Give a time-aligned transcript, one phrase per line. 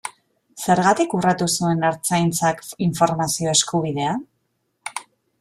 [0.61, 4.17] Zergatik urratu zuen Ertzaintzak informazio eskubidea?